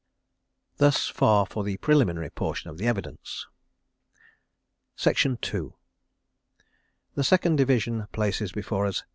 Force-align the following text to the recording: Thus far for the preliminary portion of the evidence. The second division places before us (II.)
Thus 0.77 1.09
far 1.09 1.45
for 1.45 1.63
the 1.63 1.77
preliminary 1.77 2.31
portion 2.31 2.71
of 2.71 2.79
the 2.79 2.87
evidence. 2.87 3.45
The 4.97 5.75
second 7.23 7.55
division 7.57 8.07
places 8.11 8.51
before 8.51 8.87
us 8.87 9.01
(II.) 9.03 9.07